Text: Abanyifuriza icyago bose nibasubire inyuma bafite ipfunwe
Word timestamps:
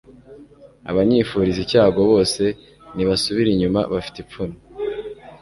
Abanyifuriza 0.89 1.59
icyago 1.65 1.99
bose 2.11 2.43
nibasubire 2.95 3.49
inyuma 3.51 3.79
bafite 3.93 4.17
ipfunwe 4.23 4.57